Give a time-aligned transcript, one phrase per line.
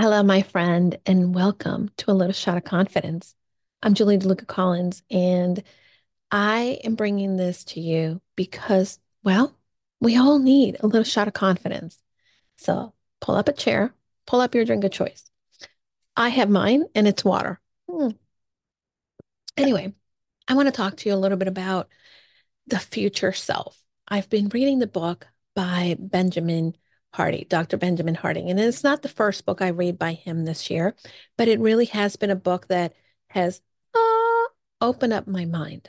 [0.00, 3.34] Hello, my friend, and welcome to a little shot of confidence.
[3.82, 5.60] I'm Julie DeLuca Collins, and
[6.30, 9.58] I am bringing this to you because, well,
[10.00, 12.00] we all need a little shot of confidence.
[12.54, 13.92] So pull up a chair,
[14.24, 15.28] pull up your drink of choice.
[16.16, 17.60] I have mine, and it's water.
[17.90, 18.10] Hmm.
[19.56, 19.94] Anyway,
[20.46, 21.88] I want to talk to you a little bit about
[22.68, 23.82] the future self.
[24.06, 25.26] I've been reading the book
[25.56, 26.76] by Benjamin
[27.14, 27.76] Hardy, Dr.
[27.76, 28.48] Benjamin Hardy.
[28.48, 30.94] And it's not the first book I read by him this year,
[31.36, 32.94] but it really has been a book that
[33.28, 33.60] has
[33.94, 34.48] uh,
[34.80, 35.88] opened up my mind.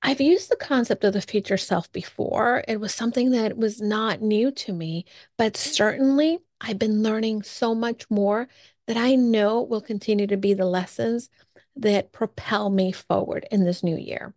[0.00, 2.62] I've used the concept of the future self before.
[2.68, 5.04] It was something that was not new to me,
[5.36, 8.48] but certainly I've been learning so much more
[8.86, 11.28] that I know will continue to be the lessons
[11.76, 14.34] that propel me forward in this new year.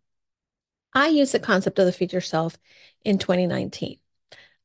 [0.93, 2.57] I used the concept of the future self
[3.03, 3.97] in 2019.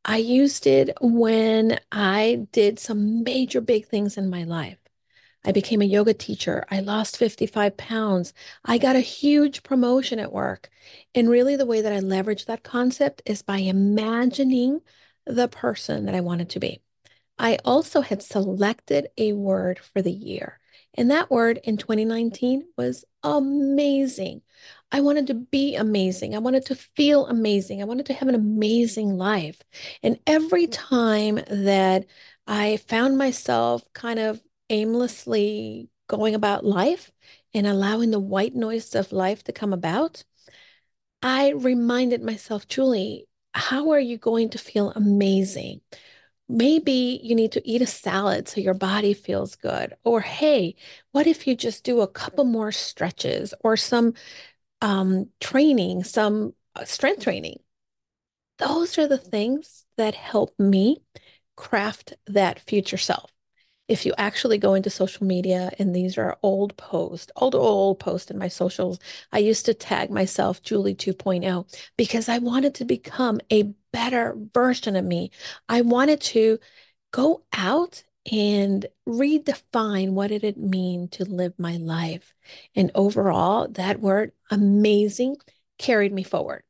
[0.09, 4.79] I used it when I did some major big things in my life.
[5.45, 6.65] I became a yoga teacher.
[6.71, 8.33] I lost 55 pounds.
[8.65, 10.71] I got a huge promotion at work.
[11.15, 14.81] And really, the way that I leverage that concept is by imagining
[15.27, 16.81] the person that I wanted to be.
[17.37, 20.61] I also had selected a word for the year.
[20.97, 24.43] And that word in 2019 was amazing.
[24.93, 26.35] I wanted to be amazing.
[26.35, 27.83] I wanted to feel amazing.
[27.83, 29.61] I wanted to have an amazing life.
[30.03, 32.07] And every time that
[32.47, 37.11] I found myself kind of aimlessly going about life
[37.53, 40.25] and allowing the white noise of life to come about,
[41.23, 45.81] I reminded myself, Julie, how are you going to feel amazing?
[46.49, 49.95] Maybe you need to eat a salad so your body feels good.
[50.05, 50.77] Or, hey,
[51.13, 54.15] what if you just do a couple more stretches or some
[54.81, 57.59] um, training, some uh, strength training?
[58.59, 61.03] Those are the things that help me
[61.57, 63.31] craft that future self
[63.89, 68.31] if you actually go into social media and these are old posts, old, old posts
[68.31, 68.99] in my socials,
[69.33, 74.97] I used to tag myself Julie 2.0 because I wanted to become a better version
[74.97, 75.31] of me.
[75.69, 76.59] I wanted to
[77.13, 82.35] go out and redefine what did it mean to live my life.
[82.75, 85.37] And overall, that word amazing
[85.79, 86.63] carried me forward.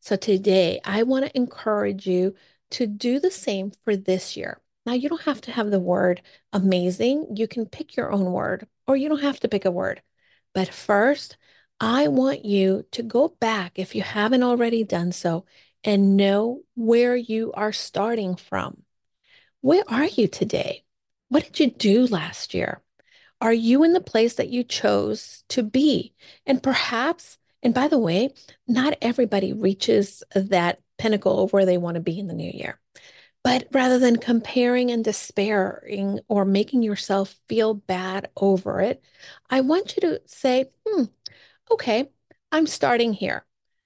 [0.00, 2.34] So today, I want to encourage you
[2.72, 4.60] to do the same for this year.
[4.86, 6.22] Now, you don't have to have the word
[6.52, 7.36] amazing.
[7.36, 10.02] You can pick your own word, or you don't have to pick a word.
[10.52, 11.36] But first,
[11.80, 15.46] I want you to go back, if you haven't already done so,
[15.82, 18.82] and know where you are starting from.
[19.60, 20.84] Where are you today?
[21.28, 22.80] What did you do last year?
[23.40, 26.14] Are you in the place that you chose to be?
[26.46, 28.30] And perhaps, and by the way,
[28.68, 32.78] not everybody reaches that pinnacle of where they want to be in the new year.
[33.44, 39.02] But rather than comparing and despairing or making yourself feel bad over it,
[39.50, 41.04] I want you to say, hmm,
[41.70, 42.10] okay,
[42.52, 43.44] I'm starting here.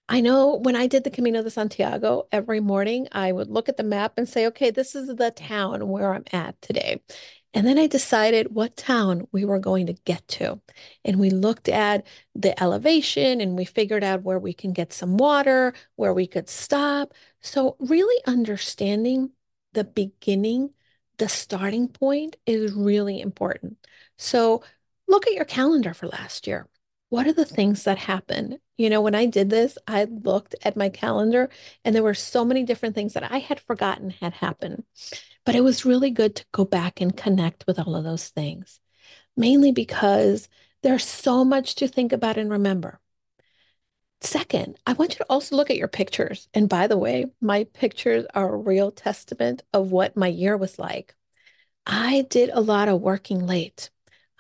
[0.09, 3.77] I know when I did the Camino de Santiago every morning, I would look at
[3.77, 7.03] the map and say, okay, this is the town where I'm at today.
[7.55, 10.61] And then I decided what town we were going to get to.
[11.05, 15.17] And we looked at the elevation and we figured out where we can get some
[15.17, 17.13] water, where we could stop.
[17.41, 19.31] So, really understanding
[19.73, 20.71] the beginning,
[21.19, 23.77] the starting point is really important.
[24.17, 24.63] So
[25.07, 26.69] look at your calendar for last year.
[27.11, 28.59] What are the things that happened?
[28.77, 31.49] You know, when I did this, I looked at my calendar
[31.85, 34.85] and there were so many different things that I had forgotten had happened.
[35.45, 38.81] But it was really good to go back and connect with all of those things,
[39.37, 40.49] mainly because
[40.83, 43.01] there's so much to think about and remember.
[44.21, 46.49] Second, I want you to also look at your pictures.
[46.53, 50.79] And by the way, my pictures are a real testament of what my year was
[50.79, 51.15] like.
[51.87, 53.91] I did a lot of working late.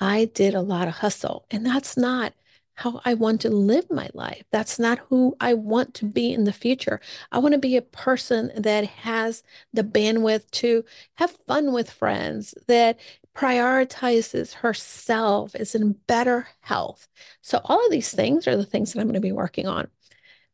[0.00, 2.34] I did a lot of hustle, and that's not
[2.78, 4.44] how I want to live my life.
[4.52, 7.00] That's not who I want to be in the future.
[7.32, 10.84] I want to be a person that has the bandwidth to
[11.16, 13.00] have fun with friends, that
[13.34, 17.08] prioritizes herself, is in better health.
[17.40, 19.88] So, all of these things are the things that I'm going to be working on.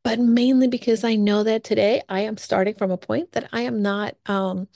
[0.02, 3.62] But mainly because I know that today I am starting from a point that I
[3.62, 4.68] am not um,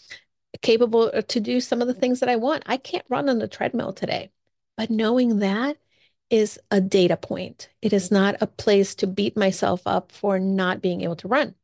[0.60, 2.64] capable to do some of the things that I want.
[2.66, 4.32] I can't run on the treadmill today.
[4.76, 5.78] But knowing that
[6.30, 7.68] is a data point.
[7.82, 8.14] It is mm-hmm.
[8.14, 11.54] not a place to beat myself up for not being able to run.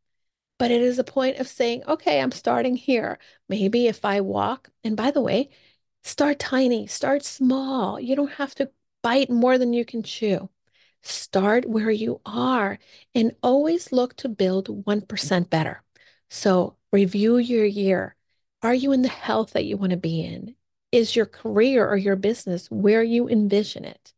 [0.59, 3.19] But it is a point of saying, okay, I'm starting here.
[3.49, 5.51] Maybe if I walk, and by the way,
[6.05, 7.99] Start tiny, start small.
[7.99, 8.71] You don't have to
[9.03, 10.51] bite more than you can chew.
[11.03, 12.79] Start where you are
[13.15, 15.83] and always look to build 1% better.
[16.29, 18.17] So review your year.
[18.63, 20.57] Are you in the health that you want to be in?
[20.93, 24.13] Is your career or your business where you envision it?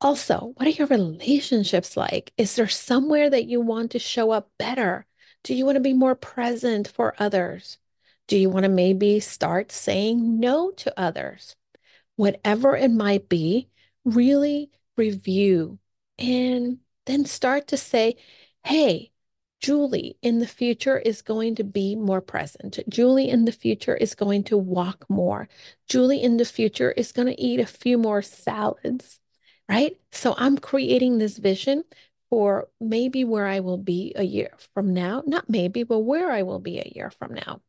[0.00, 2.32] Also, what are your relationships like?
[2.36, 5.06] Is there somewhere that you want to show up better?
[5.42, 7.78] Do you want to be more present for others?
[8.28, 11.56] Do you want to maybe start saying no to others?
[12.16, 13.68] Whatever it might be,
[14.04, 15.78] really review
[16.18, 18.16] and then start to say,
[18.64, 19.10] hey,
[19.60, 22.78] Julie in the future is going to be more present.
[22.88, 25.48] Julie in the future is going to walk more.
[25.88, 29.20] Julie in the future is going to eat a few more salads,
[29.68, 29.98] right?
[30.12, 31.84] So I'm creating this vision
[32.30, 35.22] for maybe where I will be a year from now.
[35.26, 37.60] Not maybe, but where I will be a year from now.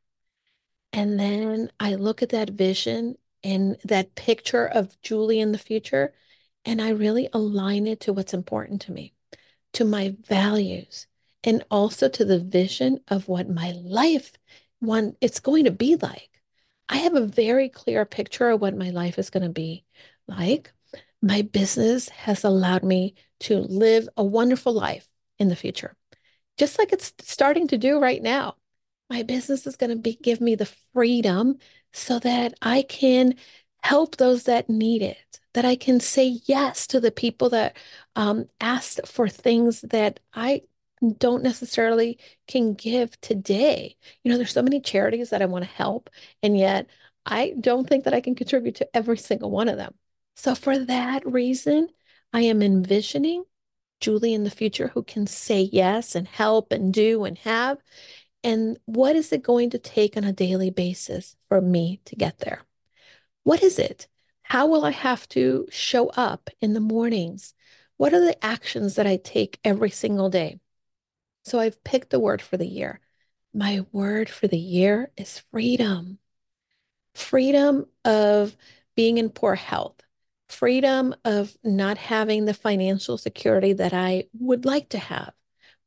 [0.91, 6.13] And then I look at that vision and that picture of Julie in the future,
[6.65, 9.13] and I really align it to what's important to me,
[9.73, 11.07] to my values,
[11.43, 14.33] and also to the vision of what my life
[14.79, 16.41] one it's going to be like.
[16.87, 19.85] I have a very clear picture of what my life is going to be
[20.27, 20.73] like.
[21.21, 25.07] My business has allowed me to live a wonderful life
[25.37, 25.95] in the future,
[26.57, 28.55] just like it's starting to do right now.
[29.09, 31.57] My business is going to be give me the freedom
[31.93, 33.35] so that I can
[33.83, 37.77] help those that need it, that I can say yes to the people that
[38.15, 40.61] um, asked for things that I
[41.17, 43.95] don't necessarily can give today.
[44.23, 46.09] You know, there's so many charities that I want to help,
[46.43, 46.87] and yet
[47.25, 49.93] I don't think that I can contribute to every single one of them.
[50.39, 51.89] So, for that reason,
[52.31, 53.43] I am envisioning
[53.99, 57.79] Julie in the future who can say yes and help and do and have.
[58.41, 62.37] And what is it going to take on a daily basis for me to get
[62.37, 62.61] there?
[63.43, 64.07] What is it?
[64.43, 67.53] How will I have to show up in the mornings?
[67.97, 70.61] What are the actions that I take every single day?
[71.43, 73.01] So I've picked the word for the year.
[73.53, 76.17] My word for the year is freedom.
[77.13, 78.55] Freedom of
[78.95, 80.01] being in poor health,
[80.49, 85.33] freedom of not having the financial security that I would like to have,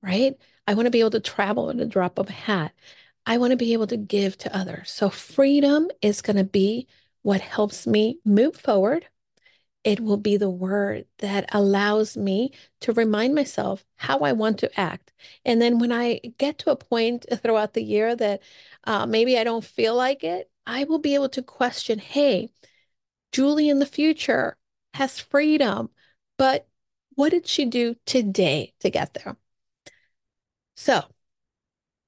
[0.02, 0.34] right?
[0.66, 2.72] I want to be able to travel at a drop of a hat.
[3.26, 4.90] I want to be able to give to others.
[4.90, 6.88] So, freedom is going to be
[7.22, 9.06] what helps me move forward
[9.84, 14.80] it will be the word that allows me to remind myself how I want to
[14.80, 15.12] act.
[15.44, 18.42] And then when I get to a point throughout the year that
[18.84, 22.50] uh, maybe I don't feel like it, I will be able to question hey,
[23.32, 24.56] Julie in the future
[24.94, 25.90] has freedom,
[26.38, 26.68] but
[27.14, 29.36] what did she do today to get there?
[30.76, 31.02] So,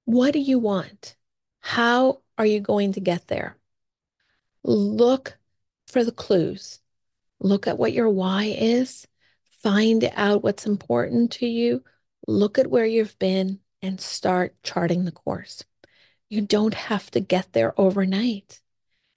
[0.05, 1.17] what do you want?
[1.61, 3.56] How are you going to get there?
[4.62, 5.38] Look
[5.87, 6.81] for the clues
[7.44, 9.06] Look at what your why is.
[9.62, 11.85] Find out what's important to you.
[12.27, 15.62] Look at where you've been and start charting the course.
[16.31, 18.61] You don't have to get there overnight.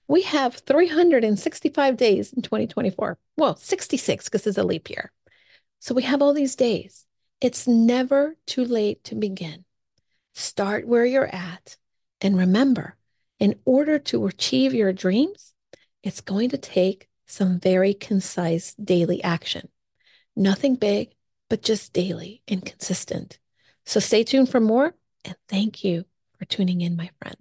[0.08, 3.18] We have 365 days in 2024.
[3.36, 5.12] Well, 66 because it's a leap year.
[5.80, 7.04] So we have all these days.
[7.40, 9.64] It's never too late to begin.
[10.34, 11.76] Start where you're at.
[12.20, 12.96] And remember,
[13.38, 15.52] in order to achieve your dreams,
[16.02, 19.68] it's going to take some very concise daily action.
[20.34, 21.14] Nothing big,
[21.50, 23.38] but just daily and consistent.
[23.84, 24.94] So stay tuned for more
[25.24, 26.06] and thank you
[26.38, 27.36] for tuning in, my friend.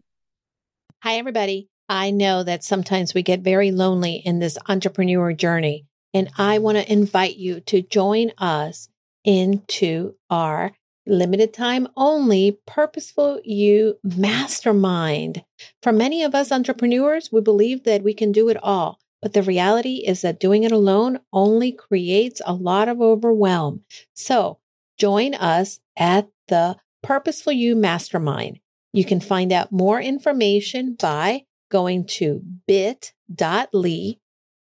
[1.02, 1.70] Hi, everybody.
[1.90, 6.78] I know that sometimes we get very lonely in this entrepreneur journey, and I want
[6.78, 8.90] to invite you to join us
[9.24, 10.74] into our
[11.06, 15.44] limited time only purposeful you mastermind.
[15.82, 19.00] For many of us entrepreneurs, we believe that we can do it all.
[19.22, 23.84] But the reality is that doing it alone only creates a lot of overwhelm.
[24.14, 24.60] So
[24.98, 28.60] join us at the Purposeful You Mastermind.
[28.94, 34.18] You can find out more information by going to bit.ly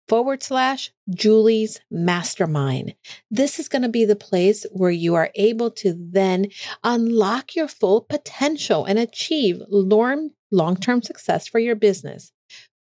[0.08, 2.96] forward slash Julie's Mastermind.
[3.30, 6.48] This is going to be the place where you are able to then
[6.84, 10.32] unlock your full potential and achieve long
[10.77, 12.32] term success for your business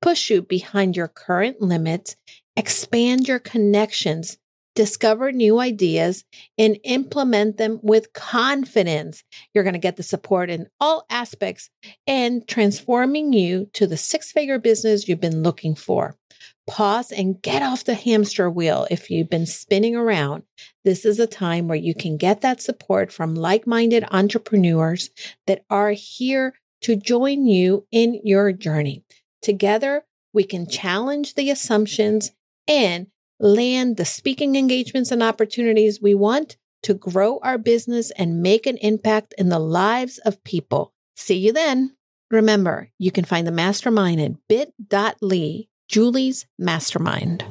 [0.04, 2.18] push you behind your current limits,
[2.58, 4.38] expand your connections,
[4.76, 6.24] discover new ideas,
[6.58, 9.24] and implement them with confidence.
[9.54, 11.70] You're going to get the support in all aspects
[12.08, 16.18] and transforming you to the six figure business you've been looking for.
[16.66, 20.44] Pause and get off the hamster wheel if you've been spinning around.
[20.86, 25.10] This is a time where you can get that support from like minded entrepreneurs
[25.46, 29.04] that are here to join you in your journey.
[29.42, 32.32] Together, we can challenge the assumptions
[32.68, 33.08] and
[33.40, 38.78] land the speaking engagements and opportunities we want to grow our business and make an
[38.78, 40.94] impact in the lives of people.
[41.16, 41.96] See you then.
[42.30, 47.46] Remember, you can find the mastermind at bit.ly Julie's Mastermind.